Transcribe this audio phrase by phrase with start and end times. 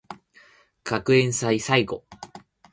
[0.83, 2.03] 学園祭最後